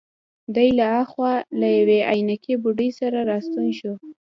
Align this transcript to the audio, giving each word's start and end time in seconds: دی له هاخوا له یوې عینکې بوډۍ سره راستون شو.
دی 0.55 0.69
له 0.77 0.85
هاخوا 0.93 1.33
له 1.59 1.67
یوې 1.77 1.99
عینکې 2.11 2.53
بوډۍ 2.61 2.89
سره 2.99 3.17
راستون 3.31 3.67
شو. 3.79 3.93